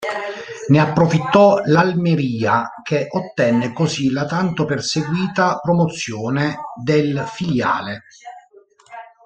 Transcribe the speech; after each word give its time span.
Ne 0.69 0.79
approfittò 0.79 1.61
l'Almería, 1.63 2.73
che 2.81 3.05
ottenne 3.11 3.71
così 3.71 4.09
la 4.09 4.25
tanto 4.25 4.65
perseguita 4.65 5.59
promozione 5.59 6.55
del 6.81 7.19
filiale. 7.27 8.05